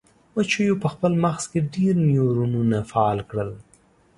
مچیو 0.33 0.75
په 0.83 0.87
خپل 0.93 1.11
مغز 1.23 1.43
کې 1.51 1.59
ډیر 1.75 1.93
نیورونونه 2.09 2.77
فعال 2.91 3.19
کړل. 3.29 3.51